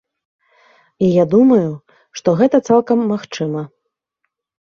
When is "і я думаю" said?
1.07-1.67